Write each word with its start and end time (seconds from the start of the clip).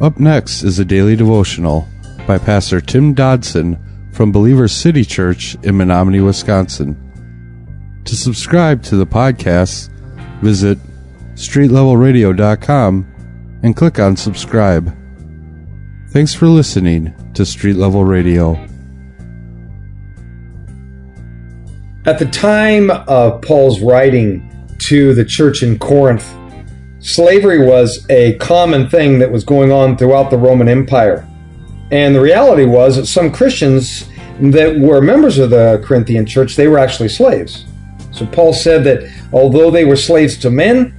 Up 0.00 0.18
next 0.18 0.62
is 0.62 0.78
a 0.78 0.84
daily 0.84 1.14
devotional 1.14 1.86
by 2.26 2.38
Pastor 2.38 2.80
Tim 2.80 3.12
Dodson 3.12 3.78
from 4.12 4.32
Believers 4.32 4.72
City 4.72 5.04
Church 5.04 5.56
in 5.62 5.76
Menominee, 5.76 6.22
Wisconsin. 6.22 6.96
To 8.06 8.16
subscribe 8.16 8.82
to 8.84 8.96
the 8.96 9.06
podcast, 9.06 9.90
visit 10.40 10.78
streetlevelradio.com 11.34 13.60
and 13.62 13.76
click 13.76 13.98
on 13.98 14.16
subscribe. 14.16 14.96
Thanks 16.12 16.32
for 16.32 16.46
listening 16.46 17.12
to 17.34 17.44
Street 17.44 17.76
Level 17.76 18.02
Radio. 18.02 18.54
At 22.06 22.18
the 22.18 22.28
time 22.32 22.90
of 22.90 23.42
Paul's 23.42 23.80
writing 23.80 24.48
to 24.78 25.12
the 25.12 25.26
church 25.26 25.62
in 25.62 25.78
Corinth, 25.78 26.26
slavery 27.00 27.66
was 27.66 28.06
a 28.10 28.34
common 28.34 28.88
thing 28.88 29.18
that 29.18 29.30
was 29.30 29.44
going 29.44 29.72
on 29.72 29.96
throughout 29.96 30.30
the 30.30 30.38
Roman 30.38 30.68
Empire. 30.68 31.26
And 31.90 32.14
the 32.14 32.20
reality 32.20 32.64
was 32.64 32.96
that 32.96 33.06
some 33.06 33.32
Christians 33.32 34.08
that 34.40 34.78
were 34.78 35.00
members 35.00 35.38
of 35.38 35.50
the 35.50 35.82
Corinthian 35.84 36.24
church, 36.24 36.56
they 36.56 36.68
were 36.68 36.78
actually 36.78 37.08
slaves. 37.08 37.66
So 38.12 38.26
Paul 38.26 38.52
said 38.52 38.84
that 38.84 39.10
although 39.32 39.70
they 39.70 39.84
were 39.84 39.96
slaves 39.96 40.36
to 40.38 40.50
men, 40.50 40.96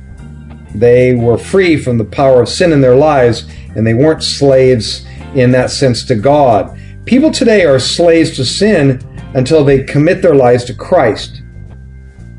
they 0.76 1.16
were 1.16 1.38
free 1.38 1.78
from 1.78 1.98
the 1.98 2.06
power 2.06 2.42
of 2.42 2.50
sin 2.50 2.72
in 2.72 2.82
their 2.82 2.96
lives, 2.96 3.50
and 3.76 3.86
they 3.86 3.94
weren't 3.94 4.24
slaves 4.24 5.06
in 5.36 5.52
that 5.52 5.72
sense 5.72 6.04
to 6.06 6.16
God. 6.16 6.78
People 7.06 7.32
today 7.32 7.66
are 7.66 7.80
slaves 7.80 8.36
to 8.36 8.46
sin 8.46 9.02
until 9.34 9.64
they 9.64 9.84
commit 9.84 10.22
their 10.22 10.36
lives 10.36 10.64
to 10.66 10.74
Christ. 10.74 11.42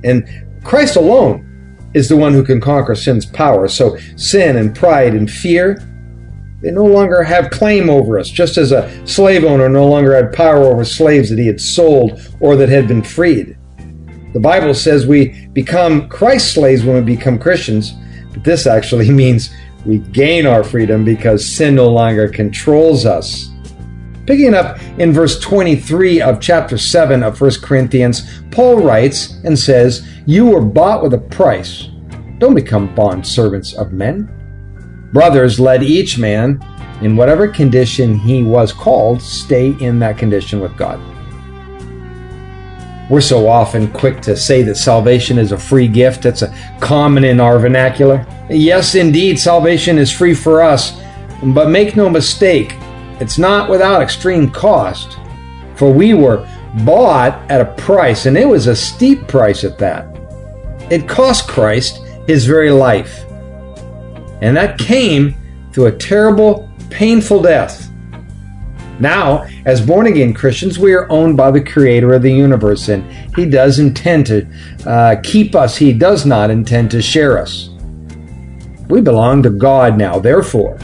And 0.04 0.28
Christ 0.62 0.96
alone 0.96 1.51
is 1.94 2.08
the 2.08 2.16
one 2.16 2.32
who 2.32 2.44
can 2.44 2.60
conquer 2.60 2.94
sin's 2.94 3.26
power. 3.26 3.68
So 3.68 3.96
sin 4.16 4.56
and 4.56 4.74
pride 4.74 5.14
and 5.14 5.30
fear, 5.30 5.78
they 6.62 6.70
no 6.70 6.84
longer 6.84 7.22
have 7.22 7.50
claim 7.50 7.90
over 7.90 8.18
us, 8.18 8.28
just 8.28 8.56
as 8.56 8.72
a 8.72 9.06
slave 9.06 9.44
owner 9.44 9.68
no 9.68 9.86
longer 9.86 10.14
had 10.14 10.32
power 10.32 10.64
over 10.64 10.84
slaves 10.84 11.28
that 11.30 11.38
he 11.38 11.46
had 11.46 11.60
sold 11.60 12.20
or 12.40 12.56
that 12.56 12.68
had 12.68 12.86
been 12.86 13.02
freed. 13.02 13.56
The 14.32 14.40
Bible 14.40 14.72
says 14.72 15.06
we 15.06 15.48
become 15.52 16.08
Christ's 16.08 16.54
slaves 16.54 16.84
when 16.84 16.96
we 16.96 17.16
become 17.16 17.38
Christians, 17.38 17.92
but 18.32 18.44
this 18.44 18.66
actually 18.66 19.10
means 19.22 19.50
we 19.84 19.98
gain 19.98 20.46
our 20.46 20.62
freedom 20.62 21.04
because 21.04 21.46
sin 21.46 21.74
no 21.74 21.88
longer 21.88 22.28
controls 22.28 23.04
us. 23.04 23.51
Picking 24.26 24.54
up 24.54 24.80
in 24.98 25.12
verse 25.12 25.40
23 25.40 26.20
of 26.20 26.40
chapter 26.40 26.78
7 26.78 27.22
of 27.24 27.40
1 27.40 27.50
Corinthians, 27.60 28.22
Paul 28.52 28.76
writes 28.76 29.40
and 29.44 29.58
says, 29.58 30.06
You 30.26 30.46
were 30.46 30.60
bought 30.60 31.02
with 31.02 31.14
a 31.14 31.18
price. 31.18 31.88
Don't 32.38 32.54
become 32.54 32.94
bond 32.94 33.26
servants 33.26 33.74
of 33.74 33.92
men. 33.92 34.30
Brothers, 35.12 35.58
let 35.58 35.82
each 35.82 36.18
man, 36.18 36.60
in 37.02 37.16
whatever 37.16 37.48
condition 37.48 38.16
he 38.16 38.44
was 38.44 38.72
called, 38.72 39.20
stay 39.20 39.76
in 39.80 39.98
that 39.98 40.18
condition 40.18 40.60
with 40.60 40.76
God. 40.76 41.00
We're 43.10 43.20
so 43.20 43.48
often 43.48 43.92
quick 43.92 44.20
to 44.22 44.36
say 44.36 44.62
that 44.62 44.76
salvation 44.76 45.36
is 45.36 45.52
a 45.52 45.58
free 45.58 45.88
gift. 45.88 46.22
That's 46.22 46.42
a 46.42 46.76
common 46.80 47.24
in 47.24 47.40
our 47.40 47.58
vernacular. 47.58 48.24
Yes, 48.48 48.94
indeed, 48.94 49.38
salvation 49.38 49.98
is 49.98 50.10
free 50.10 50.32
for 50.32 50.62
us, 50.62 50.98
but 51.42 51.68
make 51.68 51.96
no 51.96 52.08
mistake, 52.08 52.76
it's 53.22 53.38
not 53.38 53.70
without 53.70 54.02
extreme 54.02 54.50
cost. 54.50 55.16
For 55.76 55.92
we 55.92 56.12
were 56.12 56.44
bought 56.84 57.34
at 57.48 57.60
a 57.60 57.72
price, 57.80 58.26
and 58.26 58.36
it 58.36 58.48
was 58.48 58.66
a 58.66 58.74
steep 58.74 59.28
price 59.28 59.62
at 59.62 59.78
that. 59.78 60.08
It 60.90 61.08
cost 61.08 61.46
Christ 61.46 62.02
his 62.26 62.46
very 62.46 62.72
life. 62.72 63.24
And 64.42 64.56
that 64.56 64.76
came 64.76 65.36
through 65.72 65.86
a 65.86 65.96
terrible, 65.96 66.68
painful 66.90 67.42
death. 67.42 67.88
Now, 68.98 69.46
as 69.66 69.80
born 69.80 70.08
again 70.08 70.34
Christians, 70.34 70.80
we 70.80 70.92
are 70.92 71.08
owned 71.08 71.36
by 71.36 71.52
the 71.52 71.62
Creator 71.62 72.14
of 72.14 72.22
the 72.22 72.32
universe, 72.32 72.88
and 72.88 73.08
He 73.36 73.46
does 73.46 73.78
intend 73.78 74.26
to 74.26 74.48
uh, 74.84 75.16
keep 75.22 75.54
us, 75.54 75.76
He 75.76 75.92
does 75.92 76.26
not 76.26 76.50
intend 76.50 76.90
to 76.90 77.00
share 77.00 77.38
us. 77.38 77.70
We 78.88 79.00
belong 79.00 79.44
to 79.44 79.50
God 79.50 79.96
now, 79.96 80.18
therefore, 80.18 80.76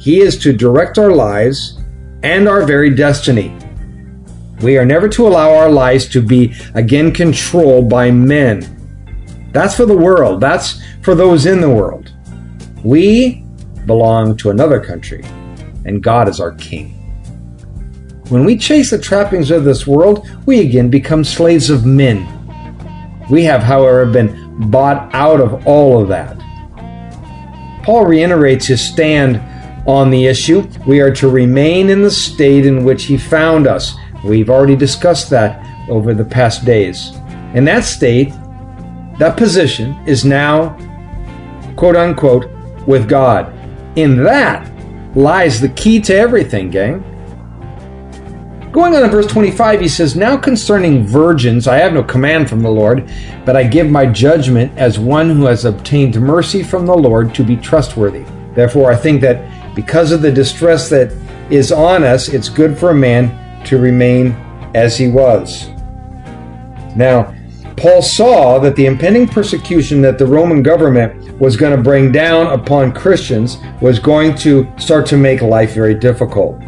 He 0.00 0.22
is 0.22 0.38
to 0.38 0.54
direct 0.54 0.98
our 0.98 1.10
lives 1.10 1.78
and 2.22 2.48
our 2.48 2.64
very 2.64 2.88
destiny. 2.88 3.54
We 4.62 4.78
are 4.78 4.84
never 4.86 5.10
to 5.10 5.28
allow 5.28 5.52
our 5.54 5.70
lives 5.70 6.08
to 6.08 6.22
be 6.22 6.54
again 6.74 7.12
controlled 7.12 7.90
by 7.90 8.10
men. 8.10 8.78
That's 9.52 9.74
for 9.76 9.84
the 9.84 9.96
world, 9.96 10.40
that's 10.40 10.80
for 11.02 11.14
those 11.14 11.44
in 11.44 11.60
the 11.60 11.68
world. 11.68 12.14
We 12.82 13.44
belong 13.84 14.38
to 14.38 14.48
another 14.48 14.80
country, 14.80 15.22
and 15.84 16.02
God 16.02 16.30
is 16.30 16.40
our 16.40 16.52
King. 16.52 16.92
When 18.30 18.46
we 18.46 18.56
chase 18.56 18.90
the 18.90 18.98
trappings 18.98 19.50
of 19.50 19.64
this 19.64 19.86
world, 19.86 20.26
we 20.46 20.60
again 20.60 20.88
become 20.88 21.24
slaves 21.24 21.68
of 21.68 21.84
men. 21.84 22.26
We 23.28 23.44
have, 23.44 23.62
however, 23.62 24.06
been 24.06 24.70
bought 24.70 25.14
out 25.14 25.42
of 25.42 25.66
all 25.66 26.00
of 26.00 26.08
that. 26.08 26.38
Paul 27.82 28.06
reiterates 28.06 28.66
his 28.66 28.80
stand 28.80 29.42
on 29.86 30.10
the 30.10 30.26
issue. 30.26 30.68
We 30.86 31.00
are 31.00 31.12
to 31.14 31.28
remain 31.28 31.90
in 31.90 32.02
the 32.02 32.10
state 32.10 32.66
in 32.66 32.84
which 32.84 33.04
he 33.04 33.16
found 33.16 33.66
us. 33.66 33.94
We've 34.24 34.50
already 34.50 34.76
discussed 34.76 35.30
that 35.30 35.64
over 35.88 36.14
the 36.14 36.24
past 36.24 36.64
days. 36.64 37.12
In 37.54 37.64
that 37.64 37.84
state, 37.84 38.32
that 39.18 39.36
position 39.36 39.96
is 40.06 40.24
now, 40.24 40.76
quote 41.76 41.96
unquote, 41.96 42.50
with 42.86 43.08
God. 43.08 43.52
In 43.96 44.22
that 44.24 44.70
lies 45.16 45.60
the 45.60 45.68
key 45.70 46.00
to 46.00 46.14
everything, 46.14 46.70
gang. 46.70 47.04
Going 48.72 48.94
on 48.94 49.02
in 49.02 49.10
verse 49.10 49.26
25, 49.26 49.80
he 49.80 49.88
says, 49.88 50.14
Now 50.14 50.36
concerning 50.36 51.04
virgins, 51.04 51.66
I 51.66 51.78
have 51.78 51.92
no 51.92 52.04
command 52.04 52.48
from 52.48 52.60
the 52.60 52.70
Lord, 52.70 53.10
but 53.44 53.56
I 53.56 53.64
give 53.64 53.90
my 53.90 54.06
judgment 54.06 54.70
as 54.78 54.96
one 54.96 55.28
who 55.28 55.46
has 55.46 55.64
obtained 55.64 56.20
mercy 56.20 56.62
from 56.62 56.86
the 56.86 56.94
Lord 56.94 57.34
to 57.34 57.42
be 57.42 57.56
trustworthy. 57.56 58.24
Therefore, 58.54 58.92
I 58.92 58.96
think 58.96 59.20
that 59.22 59.38
because 59.74 60.12
of 60.12 60.22
the 60.22 60.32
distress 60.32 60.88
that 60.90 61.12
is 61.50 61.72
on 61.72 62.04
us, 62.04 62.28
it's 62.28 62.48
good 62.48 62.78
for 62.78 62.90
a 62.90 62.94
man 62.94 63.64
to 63.64 63.78
remain 63.78 64.32
as 64.74 64.96
he 64.96 65.08
was. 65.08 65.68
Now, 66.96 67.34
Paul 67.76 68.02
saw 68.02 68.58
that 68.58 68.76
the 68.76 68.86
impending 68.86 69.26
persecution 69.26 70.02
that 70.02 70.18
the 70.18 70.26
Roman 70.26 70.62
government 70.62 71.38
was 71.40 71.56
going 71.56 71.74
to 71.74 71.82
bring 71.82 72.12
down 72.12 72.48
upon 72.48 72.92
Christians 72.92 73.56
was 73.80 73.98
going 73.98 74.34
to 74.36 74.70
start 74.76 75.06
to 75.06 75.16
make 75.16 75.40
life 75.40 75.72
very 75.72 75.94
difficult. 75.94 76.60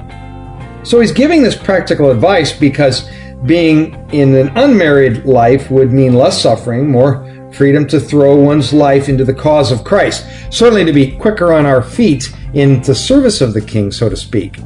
So 0.84 1.00
he's 1.00 1.12
giving 1.12 1.42
this 1.42 1.56
practical 1.56 2.10
advice 2.10 2.52
because 2.52 3.10
being 3.44 3.94
in 4.10 4.34
an 4.34 4.56
unmarried 4.56 5.24
life 5.24 5.70
would 5.70 5.92
mean 5.92 6.14
less 6.14 6.40
suffering, 6.40 6.90
more 6.90 7.28
freedom 7.52 7.86
to 7.88 8.00
throw 8.00 8.34
one's 8.34 8.72
life 8.72 9.08
into 9.08 9.24
the 9.24 9.34
cause 9.34 9.70
of 9.70 9.84
Christ, 9.84 10.26
certainly 10.50 10.84
to 10.84 10.92
be 10.92 11.12
quicker 11.16 11.52
on 11.52 11.66
our 11.66 11.82
feet 11.82 12.32
in 12.54 12.82
the 12.82 12.94
service 12.94 13.40
of 13.40 13.54
the 13.54 13.60
King, 13.60 13.90
so 13.90 14.08
to 14.08 14.16
speak. 14.16 14.58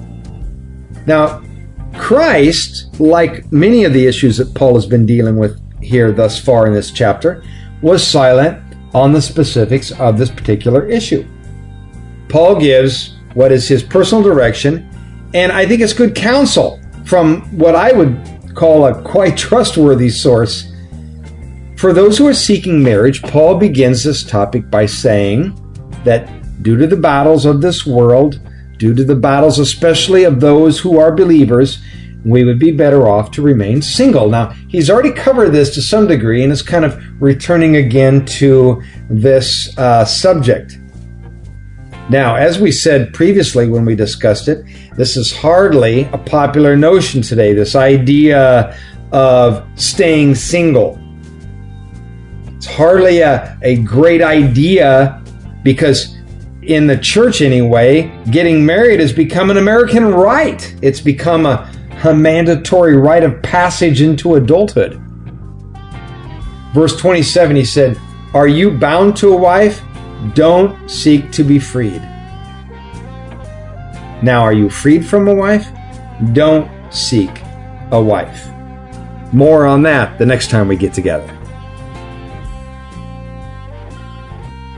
Now, 1.06 1.42
Christ, 1.94 3.00
like 3.00 3.50
many 3.52 3.84
of 3.84 3.92
the 3.92 4.06
issues 4.06 4.36
that 4.38 4.54
Paul 4.54 4.74
has 4.74 4.86
been 4.86 5.06
dealing 5.06 5.36
with 5.36 5.60
here 5.82 6.12
thus 6.12 6.38
far 6.38 6.66
in 6.66 6.72
this 6.72 6.91
chapter, 6.91 7.42
was 7.82 8.06
silent 8.06 8.62
on 8.94 9.12
the 9.12 9.22
specifics 9.22 9.92
of 9.92 10.19
this 10.19 10.30
particular 10.30 10.86
issue. 10.86 11.26
Paul 12.28 12.58
gives 12.58 13.16
what 13.34 13.52
is 13.52 13.69
his 13.69 13.82
personal 13.82 14.22
direction 14.22 14.91
and 15.34 15.53
I 15.53 15.66
think 15.66 15.82
it's 15.82 15.92
good 15.92 16.14
counsel 16.14 16.80
from 17.04 17.42
what 17.58 17.74
I 17.74 17.92
would 17.92 18.54
call 18.54 18.86
a 18.86 19.03
quite 19.03 19.36
trustworthy 19.36 20.08
source. 20.08 20.72
For 21.76 21.92
those 21.92 22.16
who 22.16 22.26
are 22.26 22.34
seeking 22.34 22.82
marriage, 22.82 23.22
Paul 23.22 23.58
begins 23.58 24.03
this 24.03 24.24
topic 24.24 24.71
by 24.71 24.86
saying 24.86 25.54
that 26.04 26.27
due 26.66 26.77
to 26.77 26.89
the 26.89 26.97
battles 26.97 27.47
of 27.47 27.60
this 27.60 27.86
world, 27.86 28.41
due 28.77 28.92
to 28.92 29.04
the 29.04 29.15
battles 29.15 29.60
especially 29.60 30.24
of 30.24 30.41
those 30.41 30.80
who 30.80 30.98
are 30.98 31.15
believers, 31.15 31.78
we 32.24 32.42
would 32.42 32.59
be 32.59 32.72
better 32.72 33.07
off 33.07 33.30
to 33.30 33.41
remain 33.41 33.80
single. 33.80 34.28
Now, 34.28 34.48
he's 34.66 34.91
already 34.91 35.13
covered 35.13 35.51
this 35.51 35.72
to 35.77 35.80
some 35.80 36.09
degree 36.09 36.42
and 36.42 36.53
is 36.53 36.63
kind 36.63 36.84
of 36.84 37.01
returning 37.22 37.77
again 37.77 38.24
to 38.41 38.83
this 39.09 39.78
uh, 39.78 40.04
subject. 40.04 40.77
Now, 42.10 42.34
as 42.34 42.59
we 42.59 42.72
said 42.72 43.15
previously 43.15 43.68
when 43.68 43.84
we 43.84 43.95
discussed 43.95 44.48
it, 44.48 44.66
this 44.97 45.16
is 45.16 45.33
hardly 45.33 46.07
a 46.13 46.18
popular 46.18 46.77
notion 46.77 47.22
today, 47.22 47.54
this 47.54 47.77
idea 47.77 48.77
of 49.13 49.65
staying 49.77 50.34
single. 50.34 50.98
It's 52.57 52.66
hardly 52.66 53.21
a, 53.21 53.57
a 53.63 53.77
great 53.84 54.21
idea 54.21 55.22
because, 55.63 56.16
in 56.66 56.86
the 56.86 56.97
church 56.97 57.41
anyway, 57.42 58.13
getting 58.30 58.66
married 58.66 59.01
has 59.01 59.13
become 59.13 59.51
an 59.51 59.57
American 59.57 60.04
right. 60.07 60.74
It's 60.83 61.01
become 61.01 61.47
a, 61.47 61.71
a 62.04 62.15
mandatory 62.15 62.97
rite 62.97 63.22
of 63.22 63.41
passage 63.42 64.03
into 64.03 64.34
adulthood. 64.34 65.01
Verse 66.74 66.97
27, 66.97 67.57
he 67.57 67.65
said, 67.65 67.98
Are 68.34 68.48
you 68.48 68.71
bound 68.71 69.16
to 69.18 69.33
a 69.33 69.36
wife? 69.36 69.83
Don't 70.34 70.91
seek 70.91 71.30
to 71.33 71.45
be 71.45 71.59
freed. 71.59 72.03
Now, 74.22 74.42
are 74.42 74.53
you 74.53 74.68
freed 74.68 75.07
from 75.07 75.28
a 75.28 75.34
wife? 75.34 75.68
Don't 76.33 76.71
seek 76.92 77.30
a 77.92 78.03
wife. 78.03 78.48
More 79.33 79.66
on 79.66 79.83
that 79.83 80.18
the 80.18 80.27
next 80.27 80.51
time 80.51 80.68
we 80.68 80.77
get 80.77 80.95
together. 80.95 81.35